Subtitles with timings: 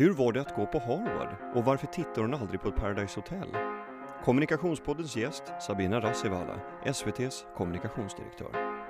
[0.00, 3.20] Hur var det att gå på Harvard och varför tittar hon aldrig på ett Paradise
[3.20, 3.56] Hotel?
[4.24, 8.80] Kommunikationspoddens gäst Sabina Rassivala, SVTs kommunikationsdirektör.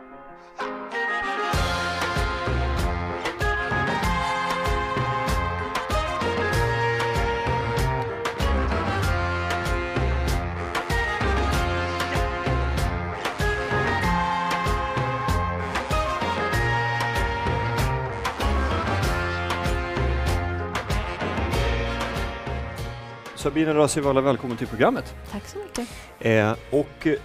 [23.40, 25.14] Sabina Rassivala, välkommen till programmet.
[25.30, 25.88] Tack så mycket.
[26.18, 27.18] Eh, och eh,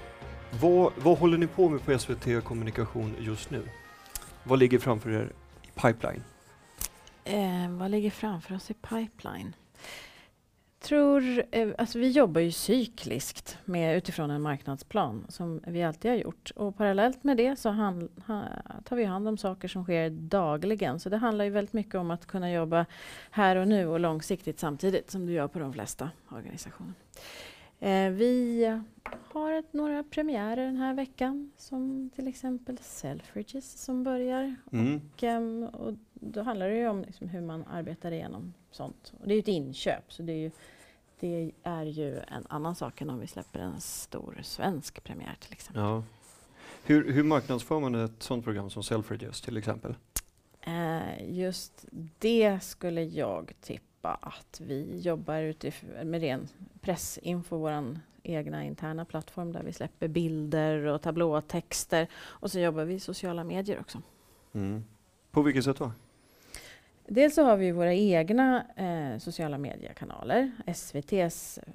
[0.62, 3.62] vad, vad håller ni på med på SVT Kommunikation just nu?
[4.44, 5.32] Vad ligger framför er
[5.64, 6.23] i pipeline?
[7.23, 9.56] Eh, vad ligger framför oss i pipeline?
[10.85, 16.17] Tror, eh, alltså vi jobbar ju cykliskt med, utifrån en marknadsplan som vi alltid har
[16.17, 16.52] gjort.
[16.55, 18.44] Och parallellt med det så hand, ha,
[18.84, 20.99] tar vi hand om saker som sker dagligen.
[20.99, 22.85] Så det handlar ju väldigt mycket om att kunna jobba
[23.31, 26.94] här och nu och långsiktigt samtidigt som du gör på de flesta organisationer.
[27.80, 28.66] Eh, vi
[29.31, 34.55] har ett, några premiärer den här veckan som till exempel Selfridges som börjar.
[34.72, 35.02] Mm.
[35.14, 39.14] Och, um, och då handlar det ju om liksom hur man arbetar igenom sånt.
[39.22, 40.52] Och det är ju ett inköp så det är ju
[41.19, 45.53] det är ju en annan sak än om vi släpper en stor svensk premiär till
[45.53, 45.83] exempel.
[45.83, 46.03] Ja.
[46.83, 49.95] Hur, hur marknadsför man ett sådant program som Selfridges till exempel?
[50.61, 51.86] Eh, just
[52.19, 56.47] det skulle jag tippa att vi jobbar med ren
[56.81, 62.93] pressinfo, vår egna interna plattform där vi släpper bilder och tablåtexter och så jobbar vi
[62.93, 64.02] i sociala medier också.
[64.53, 64.83] Mm.
[65.31, 65.91] På vilket sätt då?
[67.08, 70.52] Dels så har vi våra egna eh, sociala mediekanaler.
[70.66, 71.73] SVTs eh,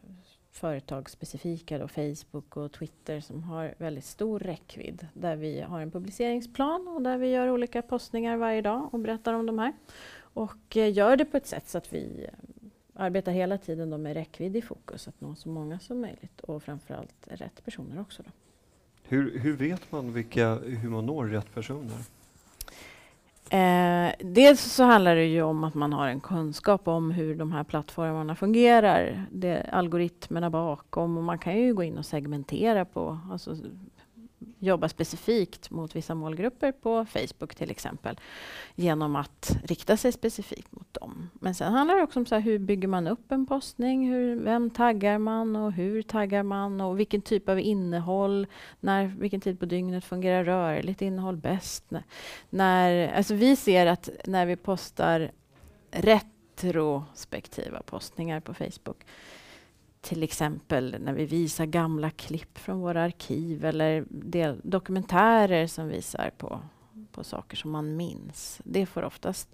[0.50, 5.06] företagsspecifika då, Facebook och Twitter som har väldigt stor räckvidd.
[5.14, 9.34] Där vi har en publiceringsplan och där vi gör olika postningar varje dag och berättar
[9.34, 9.72] om de här.
[10.20, 12.32] Och eh, gör det på ett sätt så att vi eh,
[12.94, 16.62] arbetar hela tiden då med räckvidd i fokus, att nå så många som möjligt och
[16.62, 18.22] framförallt rätt personer också.
[18.22, 18.30] Då.
[19.02, 21.96] Hur, hur vet man vilka, hur man når rätt personer?
[23.52, 27.52] Eh, dels så handlar det ju om att man har en kunskap om hur de
[27.52, 29.26] här plattformarna fungerar.
[29.30, 33.56] Det, algoritmerna bakom och man kan ju gå in och segmentera på, alltså
[34.62, 38.20] jobba specifikt mot vissa målgrupper på Facebook till exempel
[38.74, 41.30] genom att rikta sig specifikt mot dem.
[41.32, 44.10] Men sen handlar det också om så här, hur bygger man upp en postning?
[44.12, 48.46] Hur, vem taggar man och hur taggar man och vilken typ av innehåll?
[48.80, 51.90] När, vilken tid på dygnet fungerar rörligt innehåll bäst?
[51.90, 52.02] När,
[52.50, 55.30] när, alltså vi ser att när vi postar
[55.90, 59.04] retrospektiva postningar på Facebook
[60.00, 66.30] till exempel när vi visar gamla klipp från våra arkiv eller del, dokumentärer som visar
[66.38, 66.60] på,
[67.12, 68.60] på saker som man minns.
[68.64, 69.48] Det får oftast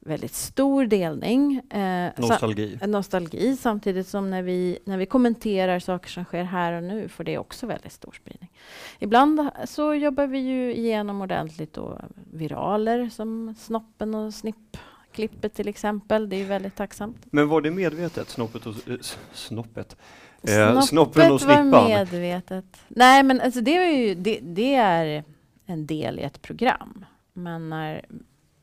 [0.00, 1.60] väldigt stor delning.
[1.70, 2.78] Eh, nostalgi.
[2.80, 7.08] Sa nostalgi samtidigt som när vi, när vi kommenterar saker som sker här och nu
[7.08, 8.50] får det också väldigt stor spridning.
[8.98, 12.00] Ibland så jobbar vi ju igenom ordentligt då
[12.32, 14.76] viraler som Snoppen och Snipp
[15.12, 16.28] klippet till exempel.
[16.28, 17.26] Det är väldigt tacksamt.
[17.30, 18.96] Men var det medvetet, snoppet och eh,
[19.32, 19.96] snoppet?
[20.42, 21.70] Eh, snoppen och snippan?
[21.70, 22.64] var medvetet.
[22.88, 25.24] Nej, men alltså det, är ju, det, det, är
[25.66, 27.04] en del i ett program.
[27.32, 28.04] Men när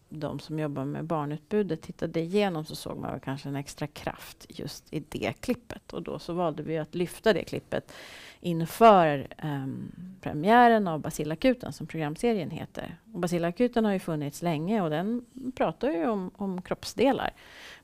[0.09, 4.93] de som jobbar med barnutbudet tittade igenom så såg man kanske en extra kraft just
[4.93, 5.93] i det klippet.
[5.93, 7.91] Och då så valde vi att lyfta det klippet
[8.39, 9.91] inför um,
[10.21, 12.97] premiären av Basilakuten som programserien heter.
[13.13, 15.25] Och Basilakuten har ju funnits länge och den
[15.55, 17.33] pratar ju om, om kroppsdelar.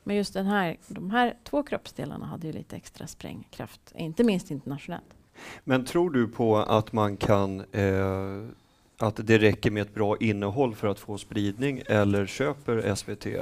[0.04, 4.52] Men just den här, de här två kroppsdelarna hade ju lite extra sprängkraft, inte minst
[4.52, 5.14] internationellt.
[5.64, 8.48] Men tror du på att man kan eh,
[9.08, 13.34] att det räcker med ett bra innehåll för att få spridning eller köper SVT eh,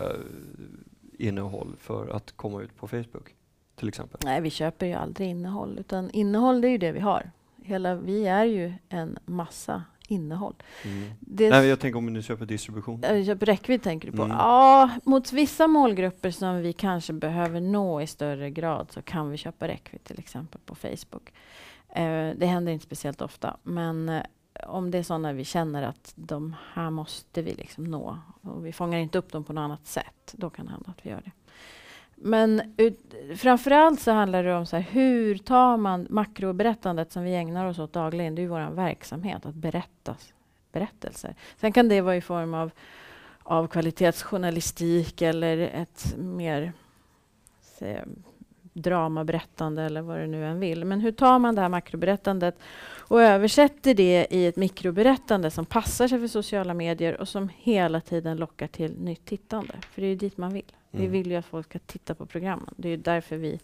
[1.17, 3.35] innehåll för att komma ut på Facebook?
[3.81, 4.19] till exempel?
[4.23, 5.79] Nej, vi köper ju aldrig innehåll.
[5.79, 7.31] Utan innehåll, det är ju det vi har.
[7.63, 10.55] Hela, vi är ju en massa innehåll.
[10.85, 11.11] Mm.
[11.49, 13.03] Nej, jag tänker om ni köper distribution?
[13.03, 14.23] Äh, köper räckvidd tänker du på?
[14.23, 14.37] Mm.
[14.37, 19.37] Ja, mot vissa målgrupper som vi kanske behöver nå i större grad så kan vi
[19.37, 21.33] köpa räckvidd till exempel på Facebook.
[21.89, 24.23] Eh, det händer inte speciellt ofta, men eh,
[24.67, 28.73] om det är sådana vi känner att de här måste vi liksom nå och vi
[28.73, 31.21] fångar inte upp dem på något annat sätt, då kan det hända att vi gör
[31.25, 31.31] det.
[32.15, 37.35] Men ut, framförallt så handlar det om så här, hur tar man makroberättandet som vi
[37.35, 38.35] ägnar oss åt dagligen.
[38.35, 40.15] Det är ju vår verksamhet, att berätta
[40.71, 41.35] berättelser.
[41.57, 42.71] Sen kan det vara i form av,
[43.43, 46.73] av kvalitetsjournalistik eller ett mer
[47.61, 48.01] se,
[48.73, 50.85] dramaberättande eller vad det nu än vill.
[50.85, 52.55] Men hur tar man det här makroberättandet
[53.07, 58.01] och översätter det i ett mikroberättande som passar sig för sociala medier och som hela
[58.01, 59.73] tiden lockar till nytt tittande?
[59.91, 60.71] För det är ju dit man vill.
[60.91, 62.73] Vi vill ju att folk ska titta på programmen.
[62.77, 63.59] Det är därför vi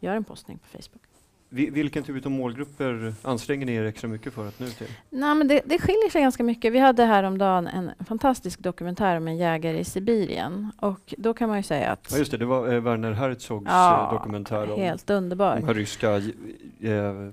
[0.00, 1.13] gör en postning på Facebook.
[1.54, 4.86] Vilken typ av målgrupper anstränger ni er extra mycket för att nu till?
[5.10, 6.72] Nej, men det, det skiljer sig ganska mycket.
[6.72, 10.72] Vi hade häromdagen en fantastisk dokumentär om en jägare i Sibirien.
[10.80, 12.08] Och då kan man ju säga att...
[12.10, 12.36] Ja, just det.
[12.36, 15.60] Det var eh, Werner Herzogs ja, eh, dokumentär om helt underbar.
[15.66, 16.22] de ryska eh,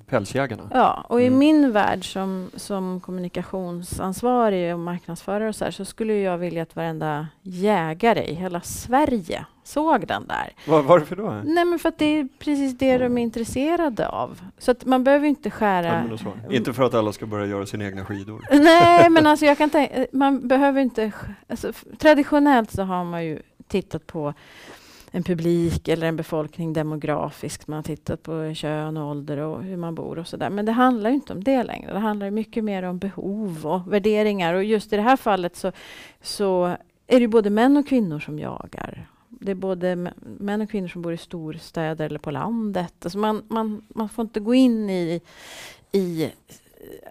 [0.10, 0.70] pälsjägarna.
[0.74, 1.34] Ja, och mm.
[1.34, 6.64] i min värld som, som kommunikationsansvarig och marknadsförare och så, här, så skulle jag vilja
[6.64, 10.54] att varenda jägare i hela Sverige såg den där.
[10.68, 11.42] Var, varför då?
[11.44, 14.42] Nej, men för att det är precis det de är intresserade av.
[14.58, 16.10] Så att man behöver inte skära...
[16.24, 18.46] Ja, inte för att alla ska börja göra sina egna skidor.
[18.52, 21.12] Nej, men alltså jag kan tänka, man behöver inte...
[21.48, 24.34] Alltså, traditionellt så har man ju tittat på
[25.12, 27.68] en publik eller en befolkning demografiskt.
[27.68, 30.50] Man har tittat på kön, och ålder och hur man bor och så där.
[30.50, 31.94] Men det handlar inte om det längre.
[31.94, 34.54] Det handlar mycket mer om behov och värderingar.
[34.54, 35.72] Och just i det här fallet så,
[36.22, 36.76] så
[37.08, 39.08] är det både män och kvinnor som jagar
[39.40, 42.94] det är både män och kvinnor som bor i storstäder eller på landet.
[43.04, 45.22] Alltså man, man, man får inte gå in i,
[45.92, 46.32] i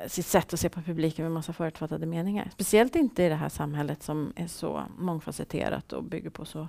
[0.08, 2.50] sitt sätt att se på publiken med massa förutfattade meningar.
[2.52, 6.68] Speciellt inte i det här samhället som är så mångfacetterat och bygger på så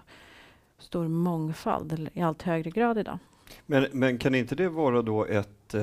[0.79, 3.19] stor mångfald i allt högre grad idag.
[3.65, 5.81] Men, men kan inte det vara då ett, eh,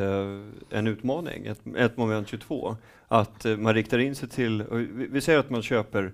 [0.71, 2.77] en utmaning, ett, ett moment 22?
[3.09, 6.13] Att eh, man riktar in sig till, vi, vi säger att man köper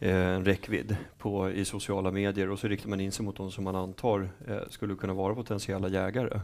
[0.00, 3.50] Eh, en räckvidd på, i sociala medier och så riktar man in sig mot de
[3.50, 6.40] som man antar eh, skulle kunna vara potentiella jägare.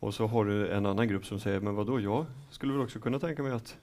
[0.00, 2.98] Och så har du en annan grupp som säger, men vadå jag skulle väl också
[2.98, 3.76] kunna tänka mig att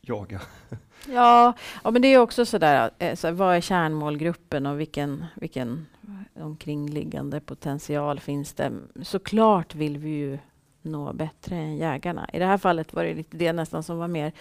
[0.00, 0.40] jaga.
[1.08, 1.52] Ja,
[1.84, 5.86] ja men det är också sådär, eh, så vad är kärnmålgruppen och vilken, vilken
[6.34, 8.72] omkringliggande potential finns det?
[9.02, 10.38] Såklart vill vi ju
[10.82, 12.30] nå bättre än jägarna.
[12.32, 14.32] I det här fallet var det lite det nästan som var mer,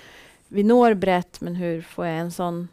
[0.47, 2.67] vi når brett, men hur får jag en sån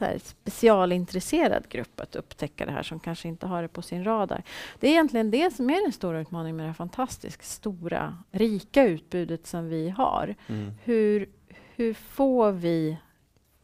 [0.00, 4.42] här specialintresserad grupp att upptäcka det här som kanske inte har det på sin radar.
[4.80, 8.84] Det är egentligen det som är den stora utmaningen med det här fantastiskt stora, rika
[8.84, 10.34] utbudet som vi har.
[10.46, 10.70] Mm.
[10.84, 11.28] Hur,
[11.76, 12.96] hur får vi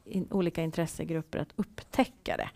[0.05, 2.50] in, olika intressegrupper att upptäcka det?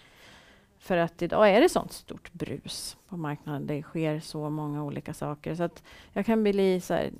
[0.78, 3.66] För att idag är det sånt stort brus på marknaden.
[3.66, 5.54] Det sker så många olika saker.
[5.54, 5.82] Så att
[6.12, 7.10] jag kan bli så här,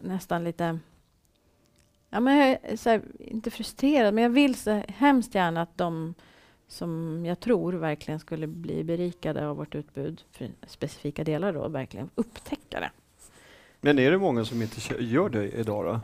[0.00, 0.78] nästan lite
[2.14, 6.14] Ja, men jag är här, inte frustrerad, men jag vill så hemskt gärna att de
[6.68, 12.10] som jag tror verkligen skulle bli berikade av vårt utbud, för specifika delar då, verkligen
[12.14, 12.90] upptäcka det.
[13.80, 16.00] Men är det många som inte gör det idag då?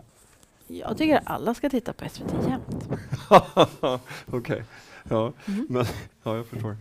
[0.74, 2.88] Jag tycker att alla ska titta på SVT jämt.
[3.80, 4.62] Okej, okay.
[5.08, 5.66] ja, mm.
[5.68, 5.84] men,
[6.22, 6.76] ja, jag förstår.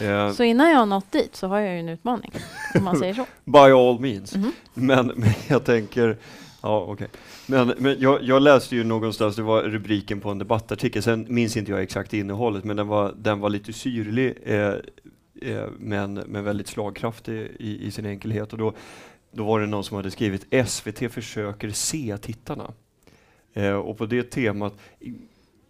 [0.00, 0.32] Eh.
[0.32, 2.32] Så innan jag har nått dit så har jag ju en utmaning,
[2.74, 3.26] om man säger så.
[3.44, 4.34] By all means.
[4.34, 4.52] Mm.
[4.74, 6.16] Men, men jag tänker,
[6.66, 7.08] Ja, okay.
[7.46, 11.56] Men, men jag, jag, läste ju någonstans, det var rubriken på en debattartikel, sen minns
[11.56, 14.74] inte jag exakt innehållet, men den var, den var lite syrlig, eh,
[15.42, 18.52] eh, men, men väldigt slagkraftig i, i, sin enkelhet.
[18.52, 18.72] Och då,
[19.30, 22.72] då var det någon som hade skrivit SVT försöker se tittarna.
[23.52, 24.74] Eh, och på det temat,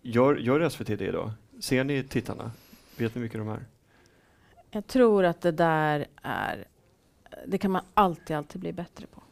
[0.03, 1.31] gör, gör SVT det idag?
[1.61, 2.51] Ser ni tittarna?
[2.97, 3.65] Vet ni mycket de är?
[4.71, 6.65] Jag tror att det där är,
[7.47, 9.23] det kan man alltid, alltid bli bättre på.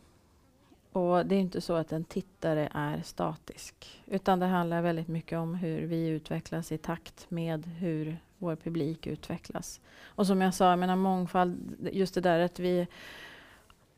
[0.94, 5.38] Och det är inte så att en tittare är statisk, utan det handlar väldigt mycket
[5.38, 9.81] om hur vi utvecklas i takt med hur vår publik utvecklas.
[10.05, 12.87] Och som jag sa, jag menar mångfald, just det där att vi,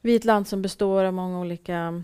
[0.00, 2.02] vi är ett land som består av många olika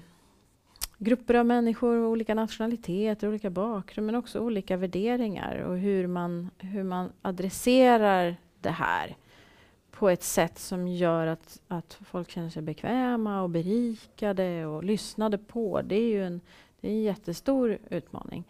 [0.99, 6.83] grupper av människor, olika nationaliteter, olika bakgrund, men också olika värderingar och hur man, hur
[6.83, 9.17] man adresserar det här
[10.03, 15.39] på ett sätt som gör att, att folk känner sig bekväma och berikade och lyssnade
[15.39, 15.83] på.
[15.83, 16.41] Det är ju en,
[16.81, 18.45] det är en jättestor utmaning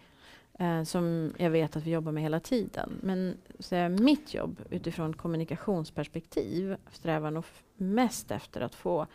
[0.59, 2.91] eh, som jag vet att vi jobbar med hela tiden.
[3.03, 7.45] Men så mitt jobb utifrån kommunikationsperspektiv strävar nog
[7.77, 9.07] mest efter att få,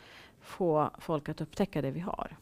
[0.41, 2.37] få folk att upptäcka det vi har.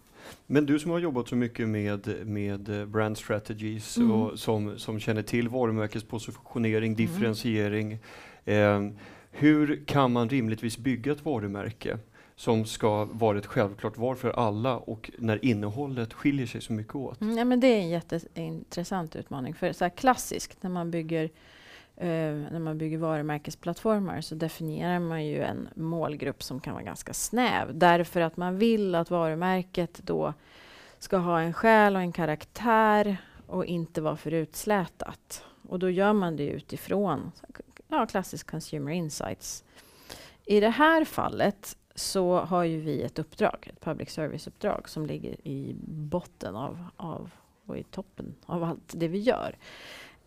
[0.48, 4.12] Men du som har jobbat så mycket med, med brand strategies mm.
[4.12, 6.96] och som, som känner till varumärkespositionering, mm.
[6.96, 8.00] differentiering.
[8.46, 8.82] Eh,
[9.38, 11.98] hur kan man rimligtvis bygga ett varumärke
[12.36, 16.96] som ska vara ett självklart var för alla och när innehållet skiljer sig så mycket
[16.96, 17.22] åt?
[17.22, 19.54] Mm, ja, men det är en jätteintressant utmaning.
[19.54, 21.30] För så här klassiskt när man bygger uh,
[22.52, 27.78] när man bygger varumärkesplattformar så definierar man ju en målgrupp som kan vara ganska snäv.
[27.78, 30.34] Därför att man vill att varumärket då
[31.00, 35.44] ska ha en själ och en karaktär och inte vara för utslätat.
[35.70, 37.32] Och då gör man det utifrån
[37.88, 39.64] ja, klassisk consumer insights.
[40.46, 45.48] I det här fallet så har ju vi ett uppdrag, ett public service-uppdrag som ligger
[45.48, 47.32] i botten av, av
[47.66, 49.58] och i toppen av allt det vi gör.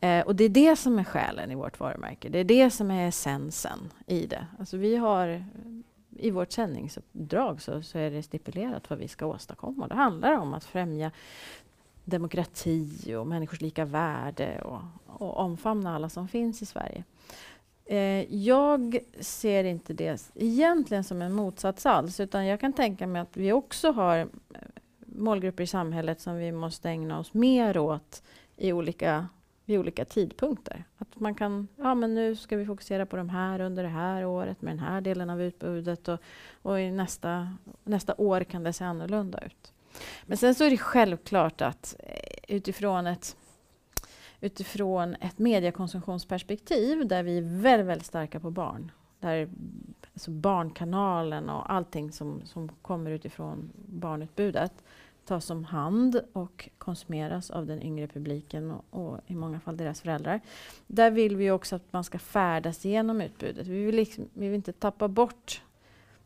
[0.01, 2.29] Eh, och det är det som är själen i vårt varumärke.
[2.29, 4.47] Det är det som är essensen i det.
[4.59, 5.43] Alltså vi har eh,
[6.19, 9.89] i vårt sändningsuppdrag så, så är det stipulerat vad vi ska åstadkomma.
[9.89, 11.11] Det handlar om att främja
[12.09, 17.05] demokrati och människors lika värde och, och omfamna alla som finns i Sverige.
[17.85, 23.23] Eh, jag ser inte det egentligen som en motsats alls, utan jag kan tänka mig
[23.23, 24.27] att vi också har eh,
[25.07, 28.23] målgrupper i samhället som vi måste ägna oss mer åt
[28.57, 29.29] i olika,
[29.65, 30.85] vid olika tidpunkter.
[30.99, 34.25] Att man kan, ja men nu ska vi fokusera på de här under det här
[34.25, 36.19] året med den här delen av utbudet och,
[36.63, 39.73] och i nästa, nästa år kan det se annorlunda ut.
[40.27, 43.37] Men sen så är det självklart att eh, utifrån ett
[44.41, 48.93] utifrån ett mediekonsumtionsperspektiv där vi är väldigt, väldigt starka på barn.
[49.21, 49.49] Där
[50.15, 54.73] alltså barnkanalen och allting som, som kommer utifrån barnutbudet
[55.25, 60.01] tas om hand och konsumeras av den yngre publiken och, och, i många fall deras
[60.01, 60.41] föräldrar.
[60.87, 63.67] Där vill vi också att man ska färdas igenom utbudet.
[63.67, 65.63] Vi vill, liksom, vi vill inte tappa bort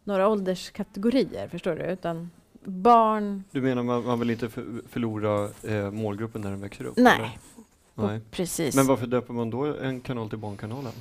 [0.04, 1.82] några ålderskategorier, förstår du?
[1.82, 2.30] Utan
[2.64, 3.44] barn...
[3.50, 4.48] Du menar man, man vill inte
[4.88, 6.96] förlora eh, målgruppen när den växer upp?
[6.96, 8.08] Nej, eller?
[8.08, 8.20] Nej.
[8.30, 8.76] Precis.
[8.76, 10.92] Men varför döper man då en kanal till Barnkanalen?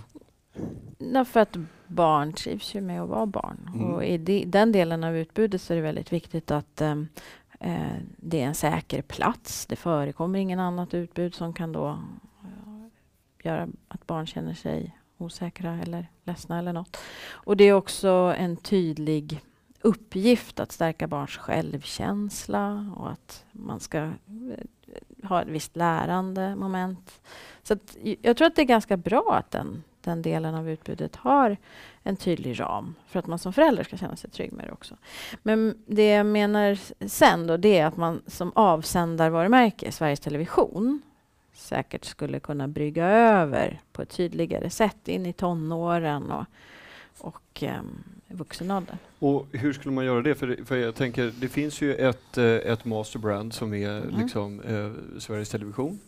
[0.98, 3.70] Därför att barn trivs ju med att vara barn.
[3.74, 3.94] Mm.
[3.94, 7.08] Och i de, den delen av utbudet så är det väldigt viktigt att um,
[7.60, 7.82] eh,
[8.18, 9.66] det är en säker plats.
[9.66, 12.88] Det förekommer ingen annat utbud som kan då uh,
[13.44, 16.98] göra att barn känner sig osäkra eller ledsna eller något.
[17.30, 19.42] Och det är också en tydlig
[19.82, 24.12] uppgift att stärka barns självkänsla och att man ska eh,
[25.24, 27.22] ha ett visst lärande moment.
[27.64, 27.76] Så
[28.22, 31.58] jag tror att det är ganska bra att den, den delen av utbudet har
[32.04, 34.98] en tydlig ram för att man som förälder ska känna sig trygg med det också.
[35.44, 41.02] Men det jag menar sen då, det är att man som avsändarvarumärke, Sveriges Television,
[41.54, 46.46] säkert skulle kunna brygga över på ett tydligare sätt in i tonåren och,
[47.18, 48.98] och um, vuxen ålder.
[49.20, 50.36] Och hur skulle man göra det?
[50.36, 54.22] För, för jag tänker, det finns ju ett, eh, ett masterbrand som är mm.
[54.22, 56.00] liksom, eh, Sveriges Television.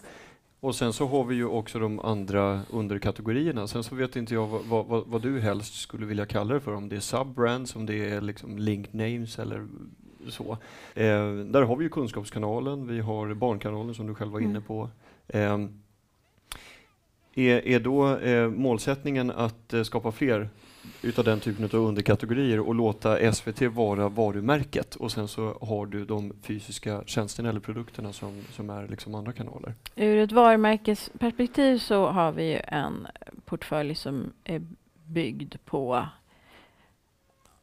[0.60, 3.68] Och sen så har vi ju också de andra underkategorierna.
[3.68, 6.74] Sen så vet inte jag vad, vad, vad du helst skulle vilja kalla det för,
[6.74, 9.68] om det är subbrands, om det är liksom linked names eller
[10.30, 10.58] så.
[10.94, 14.63] Eh, där har vi ju Kunskapskanalen, vi har Barnkanalen som du själv var inne mm.
[14.63, 14.89] på.
[15.27, 15.60] Eh,
[17.36, 20.50] är, är då eh, målsättningen att eh, skapa fler
[21.02, 26.06] utav den typen av underkategorier och låta SVT vara varumärket och sen så har du
[26.06, 29.74] de fysiska tjänsterna eller produkterna som, som är liksom andra kanaler.
[29.96, 33.08] Ur ett varumärkesperspektiv så har vi en
[33.46, 34.62] portfölj som är
[35.06, 36.06] byggd på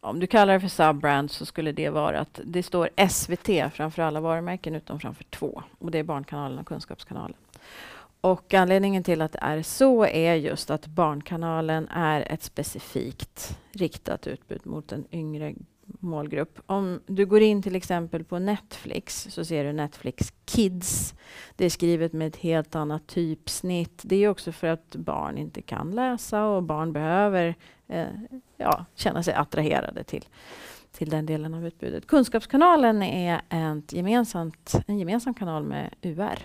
[0.03, 4.03] om du kallar det för subbrand så skulle det vara att det står SVT framför
[4.03, 7.37] alla varumärken utom framför två och det är Barnkanalen och Kunskapskanalen.
[8.21, 14.27] Och anledningen till att det är så är just att Barnkanalen är ett specifikt riktat
[14.27, 15.55] utbud mot en yngre
[15.99, 16.59] målgrupp.
[16.67, 21.15] Om du går in till exempel på Netflix så ser du Netflix Kids.
[21.57, 24.03] Det är skrivet med ett helt annat typsnitt.
[24.05, 27.55] Det är också för att barn inte kan läsa och barn behöver
[27.89, 28.07] eh,
[28.57, 30.25] ja, känna sig attraherade till,
[30.93, 32.07] till den delen av utbudet.
[32.07, 33.41] Kunskapskanalen är
[33.79, 36.39] ett gemensamt, en gemensam kanal med UR.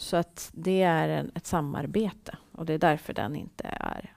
[0.00, 4.14] Så att det är en, ett samarbete och det är därför den inte är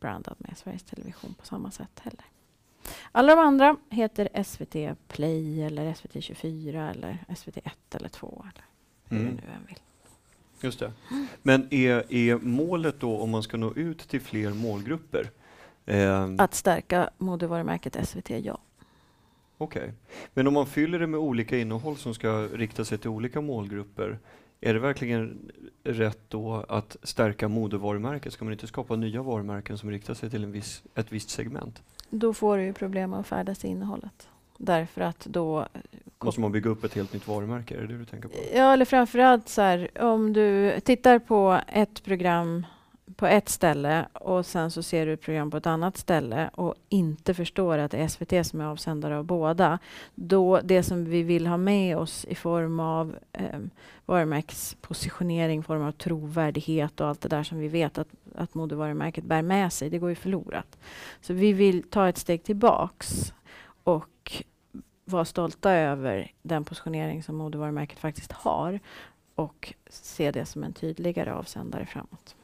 [0.00, 2.24] brandad med Sveriges Television på samma sätt heller.
[3.12, 8.64] Alla de andra heter SVT Play eller SVT 24 eller SVT 1 eller 2 eller
[9.04, 9.34] hur mm.
[9.34, 9.78] nu än vill.
[10.60, 10.92] Just det.
[11.42, 15.30] Men är, är målet då om man ska nå ut till fler målgrupper?
[15.86, 18.58] Eh, att stärka modevarumärket SVT, ja.
[19.58, 19.82] Okej.
[19.82, 19.92] Okay.
[20.34, 24.18] Men om man fyller det med olika innehåll som ska rikta sig till olika målgrupper,
[24.66, 25.52] är det verkligen
[25.84, 28.32] rätt då att stärka modervarumärket?
[28.32, 31.82] Ska man inte skapa nya varumärken som riktar sig till en viss, ett visst segment?
[32.10, 34.28] Då får du ju problem att färdas i innehållet.
[34.58, 35.66] Därför att då...
[36.18, 37.76] Måste man bygga upp ett helt nytt varumärke?
[37.76, 38.34] Är det det du tänker på?
[38.54, 42.66] Ja, eller framförallt så här, om du tittar på ett program
[43.16, 46.74] på ett ställe och sen så ser du ett program på ett annat ställe och
[46.88, 49.78] inte förstår att det är SVT som är avsändare av båda.
[50.14, 53.60] Då det som vi vill ha med oss i form av eh,
[54.06, 59.42] varumärkespositionering, form av trovärdighet och allt det där som vi vet att, att modevarumärket bär
[59.42, 60.78] med sig, det går ju förlorat.
[61.20, 63.32] Så vi vill ta ett steg tillbaks
[63.84, 64.42] och
[65.04, 68.80] vara stolta över den positionering som modevarumärket faktiskt har
[69.34, 72.36] och se det som en tydligare avsändare framåt.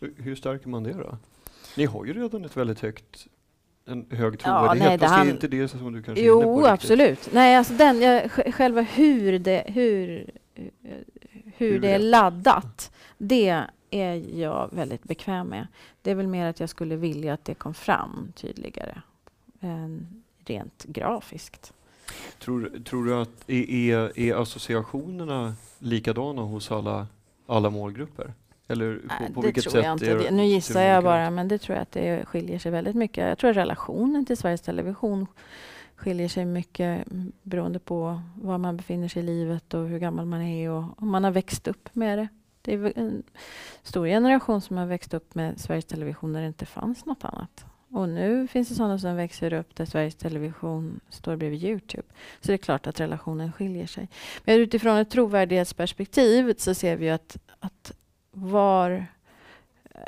[0.00, 1.18] Hur stärker man det då?
[1.76, 3.26] Ni har ju redan ett väldigt högt
[3.88, 5.26] en hög trovärdighet, ja, nej, det, han...
[5.26, 7.28] är inte det som du kanske Jo, är inne på absolut.
[7.32, 11.04] Nej, alltså den, jag, själva hur det, hur, hur,
[11.56, 15.66] hur det är laddat, det är jag väldigt bekväm med.
[16.02, 19.02] Det är väl mer att jag skulle vilja att det kom fram tydligare,
[19.60, 21.72] än rent grafiskt.
[22.38, 27.06] Tror, tror du att är, är associationerna likadana hos alla,
[27.46, 28.34] alla målgrupper?
[28.68, 30.14] Eller på, Nej, på det vilket tror sätt jag inte.
[30.14, 33.28] Det- Nu gissar jag bara, men det tror jag att det skiljer sig väldigt mycket.
[33.28, 35.26] Jag tror att relationen till Sveriges Television
[35.96, 37.04] skiljer sig mycket
[37.42, 41.08] beroende på var man befinner sig i livet och hur gammal man är och om
[41.10, 42.28] man har växt upp med det.
[42.62, 43.22] Det är en
[43.82, 47.64] stor generation som har växt upp med Sveriges Television när det inte fanns något annat.
[47.90, 52.02] Och nu finns det sådana som växer upp där Sveriges Television står bredvid Youtube.
[52.40, 54.08] Så det är klart att relationen skiljer sig.
[54.44, 57.92] Men utifrån ett trovärdighetsperspektiv så ser vi att, att
[58.36, 59.06] var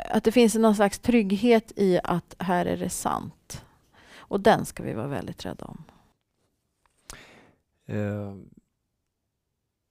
[0.09, 3.65] att det finns någon slags trygghet i att här är det sant.
[4.17, 5.83] Och den ska vi vara väldigt rädda om.
[7.87, 8.35] Eh,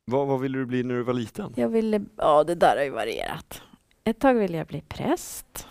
[0.05, 1.53] vad, vad ville du bli när du var liten?
[1.57, 3.63] Jag ville, ja det där har ju varierat.
[4.05, 5.67] Ett tag ville jag bli präst.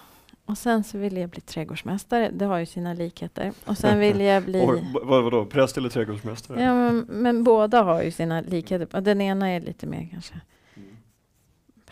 [0.45, 2.31] Och sen så ville jag bli trädgårdsmästare.
[2.33, 3.51] Det har ju sina likheter.
[3.65, 4.65] Och sen ville jag bli...
[5.03, 6.63] Vad, vadå, präst eller trädgårdsmästare?
[6.63, 9.01] Ja, men, men båda har ju sina likheter.
[9.01, 10.41] Den ena är lite mer kanske.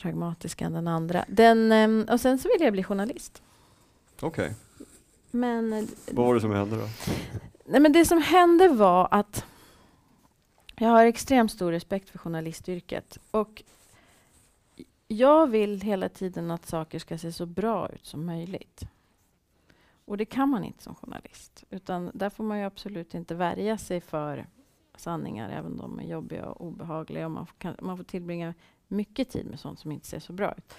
[0.05, 1.25] Pragmatisk än den andra.
[1.27, 3.43] Den, ehm, och sen så ville jag bli journalist.
[4.21, 4.53] Okej,
[5.31, 6.88] Men eh, vad var det som hände då?
[7.65, 9.45] Nej, men det som hände var att
[10.75, 13.17] jag har extremt stor respekt för journalistyrket.
[13.31, 13.63] Och
[15.07, 18.83] jag vill hela tiden att saker ska se så bra ut som möjligt.
[20.05, 21.63] Och det kan man inte som journalist.
[21.69, 24.45] Utan där får man ju absolut inte värja sig för
[24.95, 27.25] sanningar, även de är jobbiga och obehagliga.
[27.25, 28.53] Och man, får, kan, man får tillbringa
[28.87, 30.73] mycket tid med sånt som inte ser så bra ut.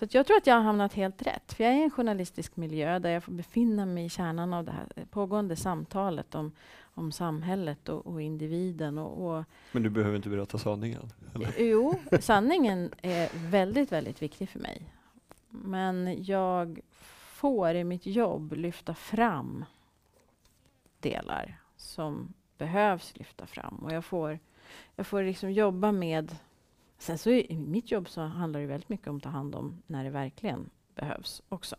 [0.00, 1.52] Så jag tror att jag har hamnat helt rätt.
[1.52, 4.64] För jag är i en journalistisk miljö där jag får befinna mig i kärnan av
[4.64, 8.98] det här pågående samtalet om, om samhället och, och individen.
[8.98, 11.12] Och, och, Men du behöver inte berätta sanningen?
[11.34, 11.54] Eller?
[11.58, 14.82] jo, sanningen är väldigt, väldigt viktig för mig.
[15.48, 16.80] Men jag
[17.40, 19.64] får i mitt jobb lyfta fram
[21.00, 23.74] delar som behövs lyfta fram.
[23.74, 24.38] Och jag får,
[24.96, 26.36] jag får liksom jobba med...
[27.00, 29.82] Sen så i mitt jobb så handlar det väldigt mycket om att ta hand om
[29.86, 31.76] när det verkligen behövs också.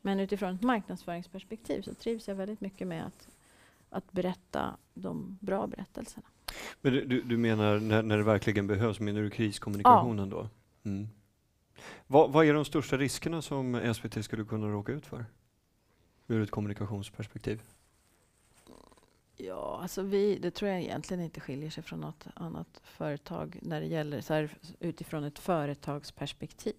[0.00, 3.28] Men utifrån ett marknadsföringsperspektiv så trivs jag väldigt mycket med att,
[3.90, 6.26] att berätta de bra berättelserna.
[6.80, 10.48] Men du, du, du menar när, när det verkligen behövs, menar du kriskommunikationen då?
[10.82, 11.08] Mm.
[12.06, 15.24] Vad, vad är de största riskerna som SVT skulle kunna råka ut för?
[16.26, 17.62] Ur ett kommunikationsperspektiv?
[19.36, 23.80] Ja, alltså vi, det tror jag egentligen inte skiljer sig från något annat företag när
[23.80, 26.74] det gäller så här, utifrån ett företagsperspektiv.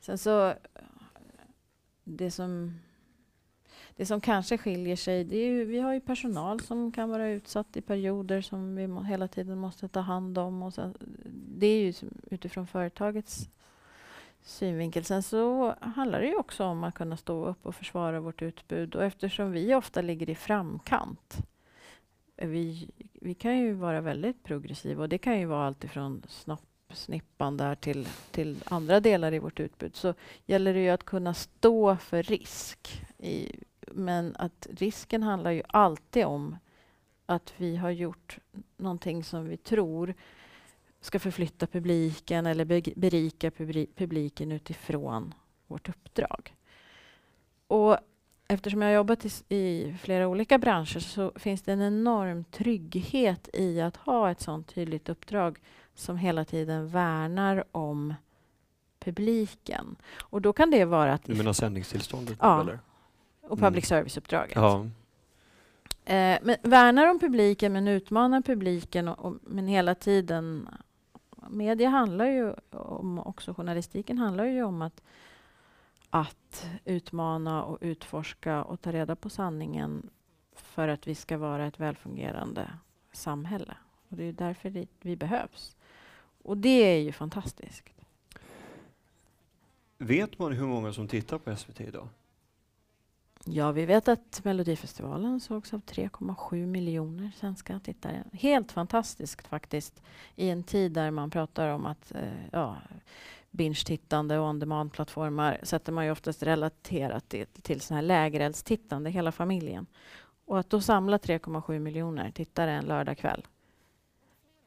[0.00, 0.54] Sen så,
[2.04, 2.80] det som,
[3.96, 7.28] det som kanske skiljer sig, det är ju, vi har ju personal som kan vara
[7.28, 10.62] utsatt i perioder som vi må, hela tiden måste ta hand om.
[10.62, 10.92] Och så,
[11.56, 13.48] det är ju som- utifrån företagets
[14.42, 15.04] synvinkel.
[15.04, 18.94] Sen så handlar det ju också om att kunna stå upp och försvara vårt utbud.
[18.94, 21.38] Och eftersom vi ofta ligger i framkant
[22.36, 27.56] vi, vi kan ju vara väldigt progressiva och det kan ju vara allt ifrån snoppsnippan
[27.56, 29.96] där till, till andra delar i vårt utbud.
[29.96, 30.14] Så
[30.46, 33.02] gäller det ju att kunna stå för risk.
[33.18, 33.52] I,
[33.86, 36.56] men att risken handlar ju alltid om
[37.26, 38.38] att vi har gjort
[38.76, 40.14] någonting som vi tror
[41.00, 42.64] ska förflytta publiken eller
[42.94, 45.34] berika publi- publiken utifrån
[45.66, 46.56] vårt uppdrag.
[47.66, 47.96] Och
[48.52, 53.48] eftersom jag har jobbat i, i flera olika branscher så finns det en enorm trygghet
[53.52, 55.58] i att ha ett sånt tydligt uppdrag
[55.94, 58.14] som hela tiden värnar om
[58.98, 59.96] publiken.
[60.20, 61.24] Och då kan det vara att...
[61.24, 62.38] Du menar sändningstillståndet?
[62.40, 62.60] Ja.
[62.60, 62.78] Eller?
[63.42, 63.70] Och Mm.
[63.70, 64.56] public service-uppdraget.
[64.56, 64.86] Ja.
[66.04, 70.68] Eh, men värnar om publiken men utmanar publiken och, och, men hela tiden
[71.50, 75.02] media handlar ju om, också journalistiken handlar ju om att,
[76.14, 80.10] att utmana och utforska och ta reda på sanningen
[80.52, 82.70] för att vi ska vara ett välfungerande
[83.12, 83.74] samhälle.
[84.08, 85.76] Och det är därför vi behövs.
[86.42, 87.84] Och det är ju fantastiskt.
[89.98, 92.08] Vet man hur många som tittar på SVT idag?
[93.44, 98.24] Ja, vi vet att Melodifestivalen sågs av 3,7 miljoner svenska tittare.
[98.32, 100.02] Helt fantastiskt faktiskt
[100.36, 102.76] i en tid där man pratar om att eh, ja,
[103.52, 109.86] binge-tittande och on-demand-plattformar sätter man ju oftast relaterat till, till sån här lägereldstittande, hela familjen.
[110.44, 113.46] Och att då samla 3,7 miljoner tittare en lördagkväll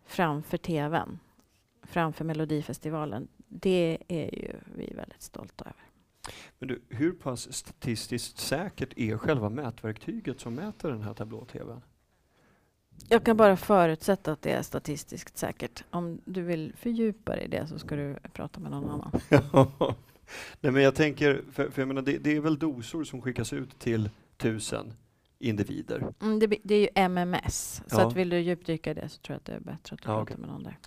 [0.06, 1.19] framför tvn,
[1.84, 5.84] framför Melodifestivalen, det är ju vi väldigt stolta över.
[6.60, 11.82] Men du, hur pass statistiskt säkert är själva mätverktyget som mäter den här tablå-tvn?
[13.10, 15.84] Jag kan bara förutsätta att det är statistiskt säkert.
[15.89, 19.12] Om du vill fördjupa dig i det så ska du prata med någon annan.
[20.62, 23.53] Nej, men jag tänker, för, för jag menar, det, det, är väl dosor som skickas
[23.53, 24.93] ut till tusen
[25.39, 26.13] individer?
[26.21, 29.34] Mm, det, det, är ju MMS, så att vill du djupdyka i det så tror
[29.34, 30.38] jag att det är bättre att du ja, pratar okay.
[30.38, 30.77] med någon där.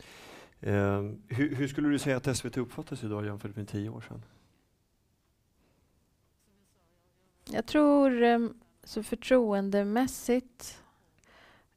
[0.61, 4.23] Uh, hur, hur, skulle du säga att SVT uppfattas idag jämfört med tio år sedan?
[7.51, 10.79] Jag tror um, så förtroendemässigt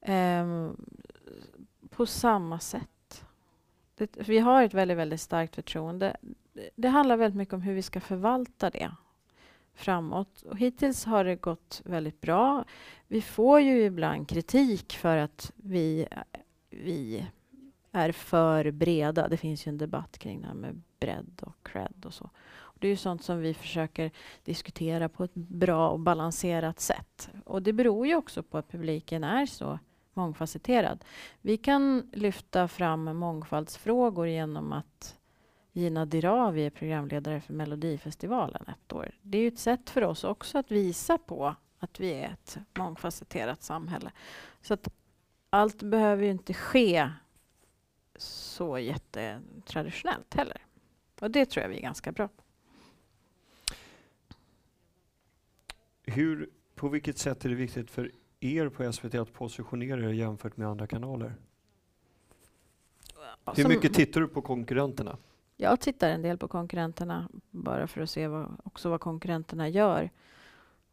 [0.02, 0.86] Ehm,
[1.90, 3.26] på samma sätt.
[3.96, 6.18] Det, vi har ett väldigt, väldigt starkt förtroende.
[6.54, 8.92] Det, det handlar väldigt mycket om hur vi ska förvalta det
[9.74, 10.42] framåt.
[10.42, 12.66] Och hittills har det gått väldigt bra.
[13.08, 16.08] Vi får ju ibland kritik för att vi,
[16.70, 17.26] vi
[17.92, 19.28] är för breda.
[19.28, 22.30] Det finns ju en debatt kring det här med bredd och cred och så.
[22.50, 24.12] Och det är ju sånt som vi försöker
[24.44, 27.30] diskutera på ett bra och balanserat sätt.
[27.46, 29.80] Och det beror ju också på att publiken är så
[30.14, 31.06] mångfacetterad.
[31.42, 35.18] Vi kan lyfta fram mångfaldsfrågor genom att
[35.72, 39.12] Gina Dirawi är programledare för Melodifestivalen ett år.
[39.22, 42.58] Det är ju ett sätt för oss också att visa på att vi är ett
[42.78, 44.12] mångfacetterat samhälle.
[44.62, 44.88] Så att
[45.50, 47.12] allt behöver ju inte ske
[48.16, 50.66] så jättetraditionellt heller.
[51.20, 52.44] Och det tror jag vi är ganska bra på.
[56.04, 58.12] Hur, på vilket sätt är det viktigt för
[58.42, 61.34] er på SVT att positionera er jämfört med andra kanaler?
[63.56, 65.18] Hur mycket tittar du på konkurrenterna?
[65.58, 70.10] Jag tittar en del på konkurrenterna bara för att se vad, också vad konkurrenterna gör.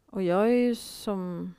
[0.05, 1.53] Och jag är ju som...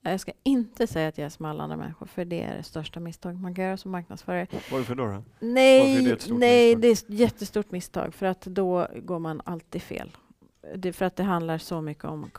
[0.00, 2.62] Jag ska inte säga att jag är som alla andra människor, för det är det
[2.62, 4.46] största misstag man kan göra som marknadsförare.
[4.72, 5.06] Varför då?
[5.06, 5.22] då?
[5.40, 10.16] Nej, det nej det är ett jättestort misstag, för att då går man alltid fel.
[10.76, 12.30] Det för att det handlar så mycket om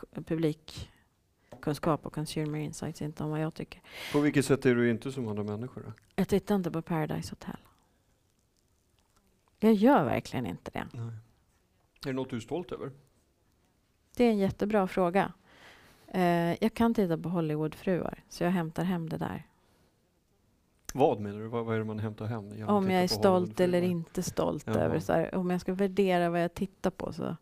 [1.50, 3.80] publikkunskap och consumer insights, inte om vad jag tycker.
[4.12, 5.82] På vilket sätt är du inte som andra människor?
[5.86, 5.92] Då?
[6.16, 7.56] Jag tittar inte på Paradise Hotel.
[9.58, 10.86] Jag gör verkligen inte det.
[10.92, 11.12] Nej.
[12.04, 12.90] Är det något du är stolt över?
[14.16, 15.32] Det är en jättebra fråga.
[16.08, 19.46] Eh, jag kan titta på Hollywoodfruar, så jag hämtar hem det där.
[20.94, 21.48] Vad menar du?
[21.48, 22.58] Vad, vad är det man hämtar hem?
[22.58, 24.78] Jag om jag är stolt eller inte stolt Jaha.
[24.78, 25.00] över.
[25.00, 27.36] Så här, om jag ska värdera vad jag tittar på så,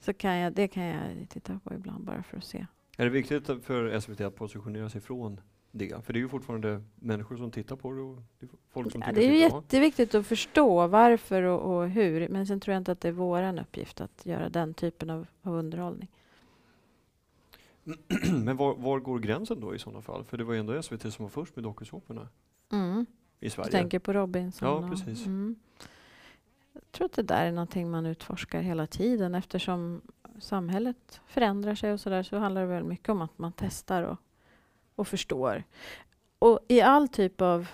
[0.00, 2.66] så kan jag, det kan jag titta på ibland bara för att se.
[3.00, 6.02] Är det viktigt för SVT att positionera sig från det?
[6.02, 8.00] För det är ju fortfarande människor som tittar på det.
[8.00, 11.88] Och det är folk som ja, det är ju jätteviktigt att förstå varför och, och,
[11.88, 12.28] hur.
[12.28, 15.26] Men sen tror jag inte att det är vår uppgift att göra den typen av,
[15.42, 16.08] av underhållning.
[18.44, 20.24] Men var, var, går gränsen då i sådana fall?
[20.24, 22.28] För det var ju ändå SVT som var först med dokusåporna
[22.72, 23.06] mm.
[23.40, 23.68] i Sverige.
[23.68, 24.68] Du tänker på Robinson?
[24.68, 25.20] Ja, precis.
[25.20, 25.56] Och, mm.
[26.72, 30.00] Jag tror att det där är någonting man utforskar hela tiden eftersom
[30.40, 34.02] samhället förändrar sig och så där så handlar det väl mycket om att man testar
[34.02, 34.18] och
[34.98, 35.64] och förstår.
[36.38, 37.66] Och i all typ av,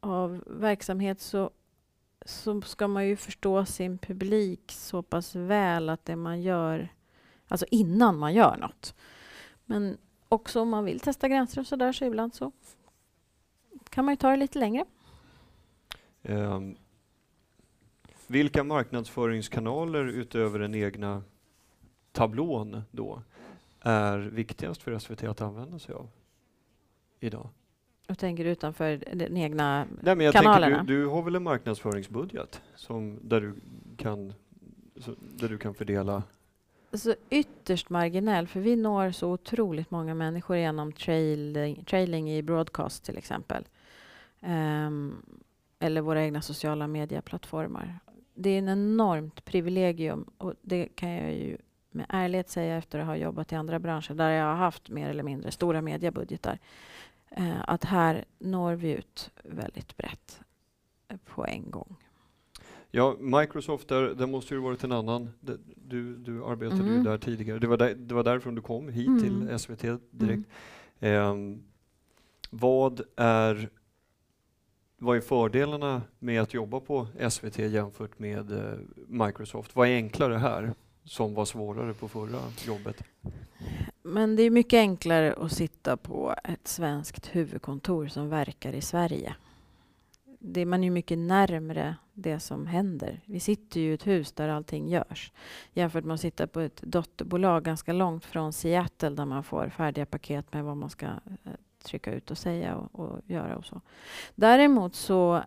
[0.00, 1.50] av verksamhet så,
[2.24, 6.88] så ska man ju förstå sin publik så pass väl att det man gör,
[7.48, 8.94] alltså innan man gör något.
[9.64, 12.52] Men också om man vill testa gränser och sådär så ibland så
[13.88, 14.84] kan man ju ta det lite längre.
[16.22, 16.76] Um,
[18.26, 21.22] vilka marknadsföringskanaler utöver den egna
[22.16, 23.22] tablån då
[23.80, 26.08] är viktigast för SVT att använda sig av
[27.20, 27.48] idag?
[28.06, 30.76] Jag tänker utanför den egna Nej, men jag kanalerna?
[30.76, 33.54] Tänker, du, du, har väl en marknadsföringsbudget som, där, du
[33.96, 34.34] kan,
[35.18, 36.22] där du kan fördela?
[36.90, 43.04] Alltså ytterst marginell, för vi når så otroligt många människor genom trailing, trailing i broadcast
[43.04, 43.64] till exempel.
[44.40, 45.22] Um,
[45.78, 47.98] eller våra egna sociala medieplattformar.
[48.34, 51.56] Det är en enormt privilegium och det kan jag ju
[51.96, 55.08] med ärlighet säga efter att ha jobbat i andra branscher där jag har haft mer
[55.08, 56.58] eller mindre stora mediebudgetar
[57.30, 60.40] eh, att här når vi ut väldigt brett
[61.08, 61.96] eh, på en gång.
[62.90, 65.30] Ja, Microsoft, där, där måste ju varit en annan.
[65.74, 66.94] Du, du arbetade mm.
[66.94, 67.58] ju där tidigare.
[67.58, 69.20] Det var, där, det var därifrån du kom hit mm.
[69.20, 70.48] till SVT direkt.
[71.00, 71.52] Mm.
[71.52, 71.58] Eh,
[72.50, 73.70] vad är
[74.98, 79.76] vad är fördelarna med att jobba på SVT jämfört med eh, Microsoft?
[79.76, 80.74] Vad är enklare här?
[81.06, 83.02] Som var svårare på förra jobbet?
[84.02, 89.34] Men det är mycket enklare att sitta på ett svenskt huvudkontor som verkar i Sverige.
[90.38, 93.20] Det, man är mycket närmre det som händer.
[93.24, 95.32] Vi sitter ju i ett hus där allting görs.
[95.72, 100.06] Jämfört med att sitta på ett dotterbolag ganska långt från Seattle där man får färdiga
[100.06, 103.80] paket med vad man ska eh, trycka ut och säga och, och göra och så.
[104.34, 105.42] Däremot så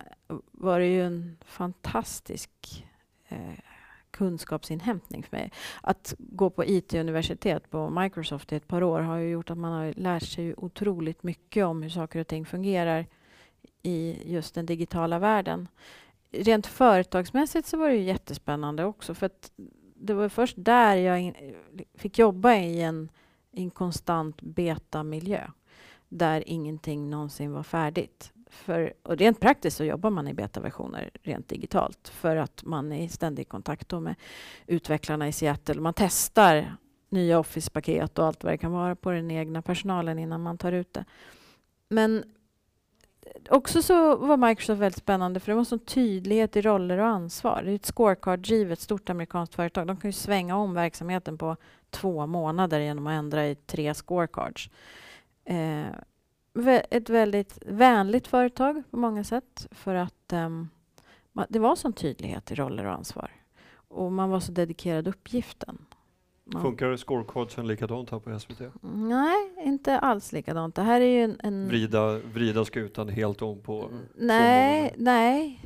[0.52, 2.52] var det ju en fantastisk
[3.28, 3.69] eh,
[4.20, 5.52] kunskapsinhämtning för mig.
[5.82, 9.72] Att gå på IT-universitet på Microsoft i ett par år har ju gjort att man
[9.72, 13.06] har lärt sig otroligt mycket om hur saker och ting fungerar
[13.84, 15.68] i just den digitala världen.
[16.32, 19.52] Rent företagsmässigt så var det ju jättespännande också för att
[19.96, 21.34] det var först där jag in,
[21.96, 23.10] fick jobba i en,
[23.52, 25.48] i en konstant betamiljö
[26.10, 28.32] där ingenting någonsin var färdigt.
[28.50, 33.04] För, och rent praktiskt så jobbar man i betaversioner rent digitalt för att man är
[33.04, 34.16] i ständig kontakt med
[34.68, 35.82] utvecklarna i Seattle.
[35.82, 36.76] Man testar
[37.10, 40.72] nya Office-paket och allt vad det kan vara på den egna personalen innan man tar
[40.72, 41.06] ut det.
[41.90, 42.24] Men
[43.50, 47.62] också så var Microsoft väldigt spännande för det var sån tydlighet i roller och ansvar.
[47.66, 49.88] Det är ett scorecard-drivet stort amerikanskt företag.
[49.88, 51.56] De kan ju svänga om verksamheten på
[51.90, 54.70] två månader genom att ändra i tre scorecards.
[55.46, 55.86] Eh,
[56.90, 60.70] ett väldigt vänligt företag på många sätt för att um,
[61.50, 63.32] det var sån tydlighet i roller och ansvar.
[63.72, 65.78] Och man var så dedikerad uppgiften.
[66.44, 66.62] Man...
[66.62, 68.62] Funkar scorecardsen likadant här på SVT?
[68.82, 70.76] Nej, inte alls likadant.
[70.76, 71.40] Det här är ju en...
[71.44, 71.68] en...
[71.68, 73.90] Vrida, vrida skutan helt om på...
[74.16, 75.64] Nej, nej.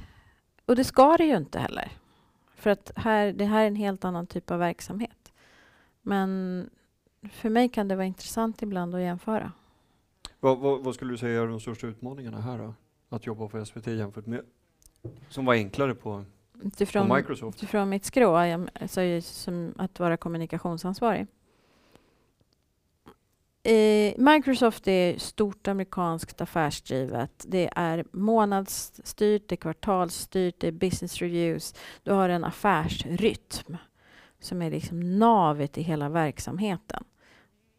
[0.66, 1.92] Och det ska det ju inte heller.
[2.56, 5.32] För att här, det här är en helt annan typ av verksamhet.
[6.02, 6.70] Men
[7.32, 9.52] för mig kan det vara intressant ibland att jämföra.
[10.44, 12.74] Vad, vad, vad, skulle du säga är de största utmaningarna här då?
[13.10, 14.42] Att jobba på SVT jämfört med
[15.30, 16.26] som var enklare på,
[16.62, 17.58] utifrån, på Microsoft?
[17.58, 21.28] Utifrån mitt skrå, jag, alltså, som att vara kommunikationsansvarig.
[23.64, 27.46] Eh, Microsoft är stort amerikanskt affärsdrivet.
[27.48, 31.76] Det är månadsstyrt, det är kvartalsstyrt, det är business reviews.
[32.04, 33.78] Du har en affärsrytm
[34.40, 37.04] som är liksom navet i hela verksamheten.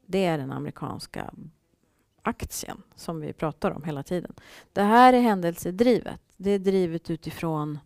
[0.06, 1.34] Det är den amerikanska
[2.24, 4.32] aktien som vi pratar om hela tiden.
[4.72, 6.20] Det här är händelsedrivet.
[6.36, 7.78] Det är drivet utifrån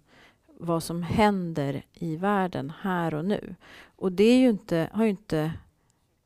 [0.46, 3.54] vad som händer i världen här och nu.
[3.96, 5.52] Och det är ju inte, har ju inte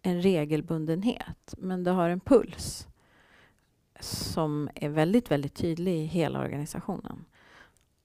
[0.03, 2.87] en regelbundenhet, men det har en puls
[4.01, 7.25] som är väldigt, väldigt tydlig i hela organisationen.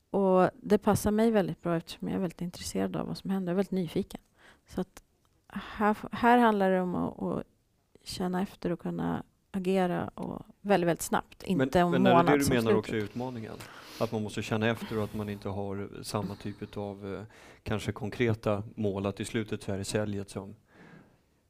[0.10, 3.52] Och det passar mig väldigt bra eftersom jag är väldigt intresserad av vad som händer.
[3.52, 4.22] Jag är väldigt nyfiken.
[4.68, 5.04] Så att
[5.48, 7.44] här, här handlar det om att, att
[8.04, 9.24] känna efter och kunna
[9.58, 11.44] agera och väldigt, väldigt snabbt.
[11.44, 13.54] Inte men, om men är det du menar också är utmaningen?
[14.00, 17.22] Att man måste känna efter och att man inte har samma typ av eh,
[17.64, 19.06] kanske konkreta mål.
[19.06, 20.56] Att i slutet så är det säljet som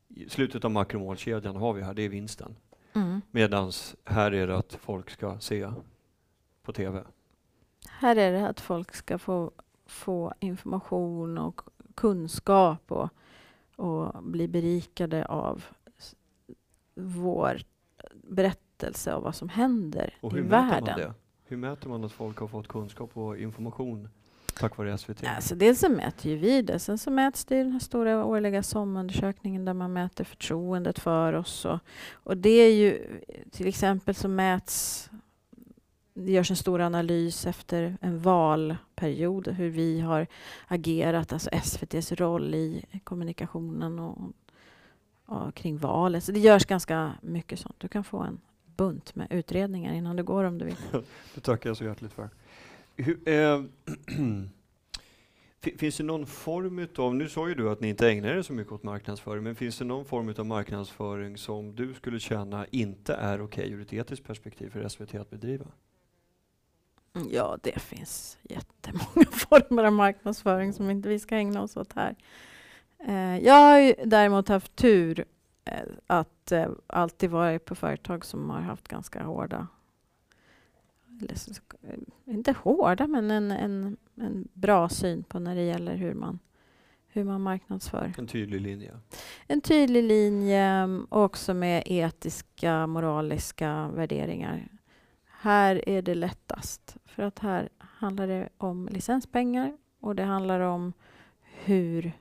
[0.07, 2.55] i slutet av makromålkedjan har vi här, det är vinsten.
[2.93, 3.21] Mm.
[3.31, 3.71] Medan
[4.05, 5.71] här är det att folk ska se
[6.63, 7.03] på TV.
[7.89, 9.51] Här är det att folk ska få,
[9.85, 11.61] få information och
[11.95, 13.09] kunskap och,
[13.75, 15.65] och bli berikade av
[16.95, 17.61] vår
[18.29, 20.83] berättelse av vad som händer i världen.
[20.85, 21.13] Man det?
[21.45, 24.09] Hur mäter man att folk har fått kunskap och information
[24.59, 25.23] tack vare SVT?
[25.23, 26.79] Alltså dels så mäter ju vi det.
[26.79, 31.33] Sen så mäts det i den här stora årliga SOM-undersökningen där man mäter förtroendet för
[31.33, 31.65] oss.
[31.65, 31.79] Och,
[32.13, 35.09] och det är ju till exempel så mäts
[36.25, 40.27] det görs en stor analys efter en valperiod, hur vi har
[40.67, 44.17] agerat, alltså SVTs roll i kommunikationen och
[45.53, 46.23] kring valet.
[46.23, 47.75] Så det görs ganska mycket sånt.
[47.77, 48.39] Du kan få en
[48.75, 50.75] bunt med utredningar innan du går om du vill.
[51.35, 52.29] det tackar jag så hjärtligt för.
[52.95, 53.63] Hur, eh,
[55.77, 58.53] finns det någon form av, nu sa ju du att ni inte ägnar er så
[58.53, 63.13] mycket åt marknadsföring, men finns det någon form av marknadsföring som du skulle känna inte
[63.13, 65.65] är okej okay ur ett etiskt perspektiv för SVT att bedriva?
[67.29, 72.15] Ja, det finns jättemånga former av marknadsföring som inte vi ska ägna oss åt här.
[72.99, 75.25] Eh, jag har däremot haft tur
[75.65, 79.67] eh, att eh, alltid varit på företag som har haft ganska hårda
[82.25, 86.39] inte hårda, men en, en, en bra syn på när det gäller hur man,
[87.07, 88.13] hur man marknadsför.
[88.17, 88.99] En tydlig linje?
[89.47, 94.67] En tydlig linje och också med etiska, moraliska värderingar.
[95.25, 100.93] Här är det lättast, för att här handlar det om licenspengar och det handlar om
[101.43, 102.11] hur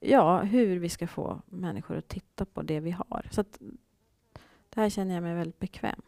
[0.00, 3.28] ja, hur vi ska få människor att titta på det vi har.
[3.30, 3.58] Så att,
[4.68, 6.02] det här känner jag mig väldigt bekväm.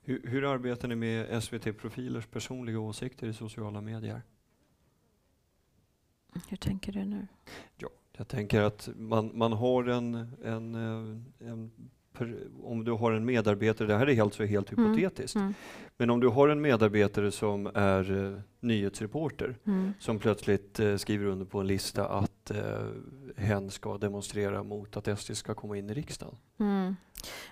[0.00, 4.22] Hur, hur arbetar ni med SVT-profilers personliga åsikter i sociala medier?
[6.48, 7.26] Hur tänker du nu?
[7.76, 11.90] Ja, jag tänker att man, man har en, en, eh, en
[12.62, 14.84] om du har en medarbetare, det här är alltså helt mm.
[14.84, 15.54] hypotetiskt, mm.
[15.96, 19.92] men om du har en medarbetare som är uh, nyhetsreporter mm.
[19.98, 22.58] som plötsligt uh, skriver under på en lista att uh,
[23.36, 26.34] hen ska demonstrera mot att SD ska komma in i riksdagen.
[26.60, 26.96] Mm.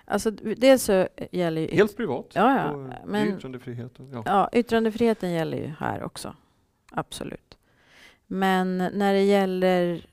[0.05, 1.67] Alltså, dels så gäller ju...
[1.67, 2.31] Helt privat.
[2.33, 2.93] Ja, ja.
[3.05, 4.09] Men, yttrandefriheten.
[4.13, 4.23] Ja.
[4.25, 6.35] ja, yttrandefriheten gäller ju här också.
[6.91, 7.57] Absolut.
[8.27, 10.05] Men när det gäller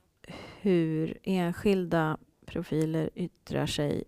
[0.61, 4.05] hur enskilda profiler yttrar sig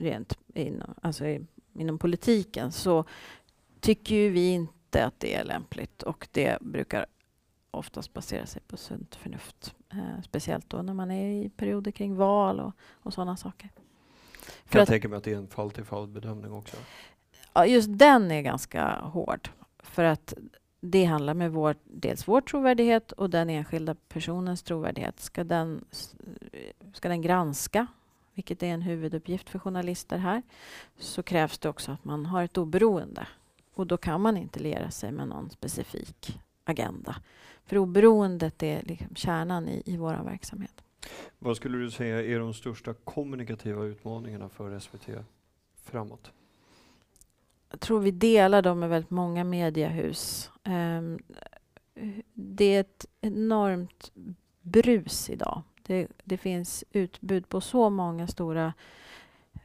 [0.00, 1.24] rent inom, alltså
[1.72, 3.04] inom politiken så
[3.80, 7.06] tycker ju vi inte att det är lämpligt och det brukar
[7.70, 9.74] oftast basera sig på sunt förnuft.
[9.92, 13.70] Eh, speciellt då när man är i perioder kring val och, och sådana saker.
[14.64, 16.76] För kan jag tänka mig att det är en fall till fall bedömning också.
[17.52, 19.48] Ja, just den är ganska hård.
[19.78, 20.34] För att
[20.80, 25.20] det handlar med vår, dels vår trovärdighet och den enskilda personens trovärdighet.
[25.20, 25.84] Ska den,
[26.92, 27.86] ska den granska,
[28.40, 30.42] vilket är en huvuduppgift för journalister här,
[30.98, 33.26] så krävs det också att man har ett oberoende.
[33.74, 37.16] Och då kan man inte lera sig med någon specifik agenda.
[37.64, 40.84] För oberoendet är liksom kärnan i, i vår verksamhet.
[41.38, 45.08] Vad skulle du säga är de största kommunikativa utmaningarna för SVT
[45.84, 46.32] framåt?
[47.70, 50.50] Jag tror vi delar dem med väldigt många mediehus.
[50.64, 51.18] Um,
[52.34, 54.12] det är ett enormt
[54.62, 55.62] brus idag.
[55.90, 58.72] Det, det, finns utbud på så många stora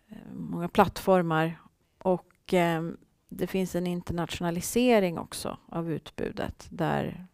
[0.08, 1.60] eh, många plattformar
[1.98, 2.84] och eh,
[3.30, 7.28] det finns en internationalisering också av utbudet där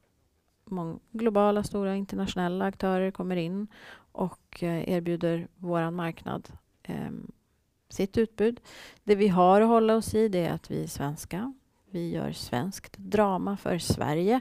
[0.65, 3.67] många globala, stora internationella aktörer kommer in
[4.11, 6.49] och eh, erbjuder vår marknad
[6.83, 7.11] eh,
[7.89, 8.61] sitt utbud.
[9.03, 11.53] Det vi har att hålla oss i det är att vi är svenska.
[11.89, 14.39] Vi gör svenskt drama för Sverige.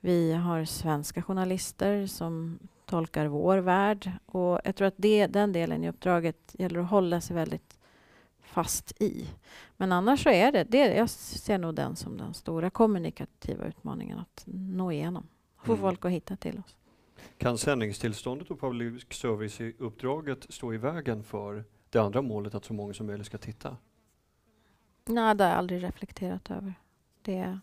[0.00, 4.12] Vi har svenska journalister som tolkar vår värld.
[4.26, 7.78] Och jag tror att det, den delen i uppdraget gäller att hålla sig väldigt
[8.40, 9.26] fast i.
[9.76, 14.18] Men annars så är det, det jag ser nog den som den stora kommunikativa utmaningen
[14.18, 15.26] att nå igenom.
[15.56, 15.82] Få mm.
[15.82, 16.76] folk att hitta till oss.
[17.38, 22.94] Kan sändningstillståndet och public service-uppdraget stå i vägen för det andra målet att så många
[22.94, 23.76] som möjligt ska titta?
[25.04, 26.74] Nej, det har jag aldrig reflekterat över.
[27.22, 27.58] Det,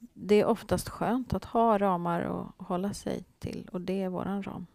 [0.00, 4.42] det är oftast skönt att ha ramar att hålla sig till och det är våran
[4.42, 4.66] ram.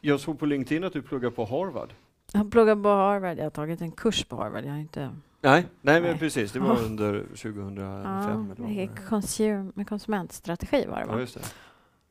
[0.00, 1.94] Jag såg på LinkedIn att du pluggar på Harvard.
[2.32, 3.38] Jag har pluggat på Harvard.
[3.38, 4.64] Jag har tagit en kurs på Harvard.
[4.64, 5.10] Jag inte...
[5.40, 6.52] Nej, nej, men precis.
[6.52, 8.54] Det var under 2005.
[8.58, 11.12] Ja, eller konsum med konsumentstrategi var det, va?
[11.12, 11.40] Ja, just det.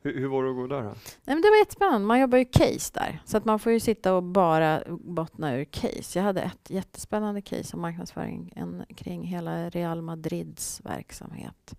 [0.04, 0.84] Hur, hur, var det att gå där?
[0.84, 0.89] Då?
[0.89, 2.08] Nej, men det var jättespännande.
[2.08, 3.22] Man jobbar ju case där.
[3.26, 6.20] Så att man får ju sitta och bara bottna ur case.
[6.20, 11.76] Jag hade ett jättespännande case om marknadsföring en, kring hela Real Madrids verksamhet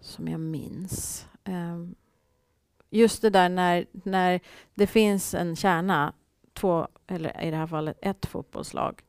[0.00, 1.26] som jag minns.
[1.44, 1.94] Um,
[2.90, 4.40] just det där när, när
[4.74, 6.12] det finns en kärna
[6.52, 9.02] två, eller i det här fallet ett fotbollslag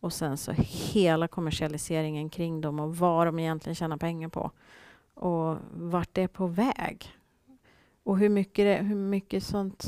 [0.00, 0.52] och sen så
[0.92, 4.50] hela kommersialiseringen kring dem och vad de egentligen tjänar pengar på
[5.14, 7.19] och vart det är på väg.
[8.02, 9.84] Och hur mycket, det, hur mycket sånt,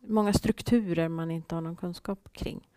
[0.00, 2.68] många strukturer man inte har någon kunskap kring.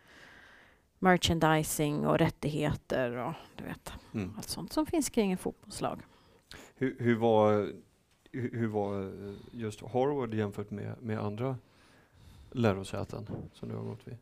[1.00, 4.34] Merchandising och rättigheter och du vet, mm.
[4.38, 6.02] allt sånt som finns kring en fotbollslag.
[6.76, 7.72] Hur, hur, var,
[8.32, 9.12] hur var
[9.52, 11.58] just Harvard jämfört med, med andra
[12.52, 14.18] lärosäten som du har gått vid?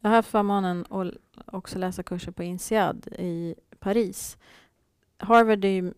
[0.00, 1.14] Jag har haft förmånen att
[1.46, 4.38] också läsa kurser på INSEAD i Paris.
[5.16, 5.92] Harvard är ju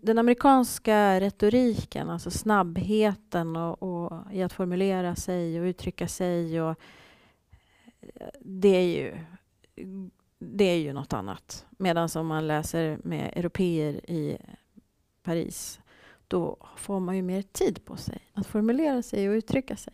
[0.00, 6.62] den amerikanska retoriken, alltså snabbheten och, och, i att formulera sig och uttrycka sig.
[6.62, 6.78] Och,
[8.40, 9.18] det är ju
[10.38, 11.66] det är ju något annat.
[11.70, 14.38] Medan om man läser med europeer i
[15.22, 15.80] Paris
[16.28, 19.92] då får man ju mer tid på sig att formulera sig och uttrycka sig.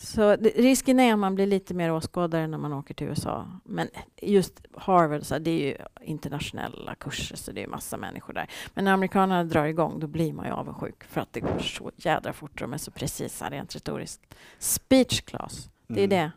[0.00, 3.46] Så risken är att man blir lite mer åskådare när man åker till USA.
[3.64, 3.88] Men
[4.22, 8.50] just Harvard, så det är ju internationella kurser, så det är massa människor där.
[8.74, 11.90] Men när amerikanerna drar igång, då blir man ju avundsjuk för att det går så
[11.96, 12.58] jädra fort.
[12.58, 14.34] De är så precisa rent retoriskt.
[14.58, 16.18] Speech class, det är mm.
[16.18, 16.32] det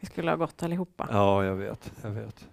[0.00, 1.08] vi skulle ha gått allihopa.
[1.10, 1.92] Ja, jag vet.
[2.02, 2.48] Jag vet.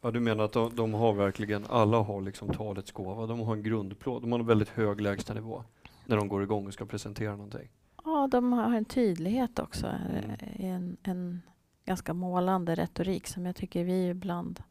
[0.00, 3.26] Ja, du menar att de, de, har verkligen, alla har liksom talets gåva.
[3.26, 5.64] De har en grundplåt, de har en väldigt hög lägstanivå
[6.04, 7.68] när de går igång och ska presentera någonting.
[8.22, 9.86] Ja, de har en tydlighet också.
[9.86, 10.30] Mm.
[10.56, 11.42] En, en
[11.84, 14.62] ganska målande retorik som jag tycker vi ibland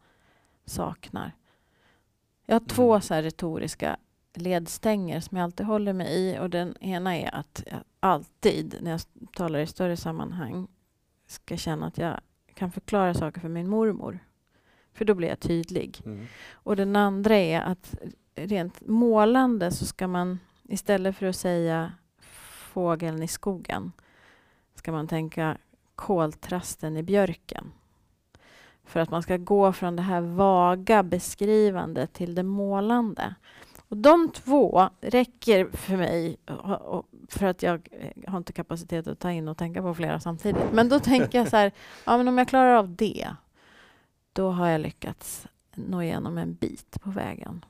[0.66, 1.32] saknar.
[2.46, 2.68] Jag har mm.
[2.68, 3.98] två så retoriska
[4.34, 6.40] ledstänger som jag alltid håller mig i.
[6.40, 9.02] Och den ena är att jag alltid, när jag
[9.34, 10.68] talar i större sammanhang,
[11.28, 12.20] ska känna att jag
[12.54, 14.20] kan förklara saker för min mormor.
[14.94, 16.02] För då blir jag tydlig.
[16.06, 16.26] Mm.
[16.52, 17.96] Och den andra är att
[18.36, 21.92] rent målande så ska man istället för att säga
[22.72, 23.92] fågeln i skogen
[24.76, 25.58] ska man tänka
[25.96, 27.72] koltrasten i björken.
[28.84, 33.36] För att man ska gå från det här vaga beskrivande till det målande.
[33.88, 36.38] Och de två räcker för mig
[37.30, 40.72] för att jag eh, har inte kapacitet att ta in och tänka på flera samtidigt.
[40.72, 41.72] Men då tänker jag så här,
[42.06, 43.36] ja, men om jag klarar av det
[44.34, 47.66] då har jag lyckats nå igenom en bit på vägen.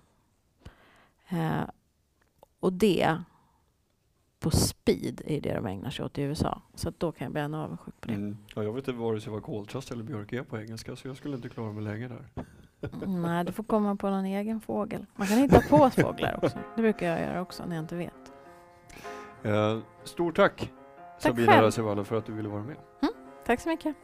[1.29, 1.63] Eh,
[2.59, 3.21] och det
[4.41, 6.61] på speed är det de ägnar sig åt i USA.
[6.75, 8.13] Så då kan jag bli ännu avundsjuk på det.
[8.13, 8.37] Mm.
[8.55, 11.17] Ja, jag vet inte vare sig vad koltrast eller björk är på engelska så jag
[11.17, 12.45] skulle inte klara mig länge där.
[13.03, 15.05] Mm, nej, du får komma på någon egen fågel.
[15.15, 16.57] Man kan hitta på fåglar också.
[16.75, 18.33] Det brukar jag göra också när jag inte vet.
[19.43, 20.71] Eh, stort tack, tack
[21.21, 22.77] Sabina Rasevallo för att du ville vara med.
[23.01, 23.13] Mm,
[23.45, 23.95] tack så mycket.